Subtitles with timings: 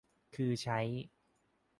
[0.35, 0.79] คือใช้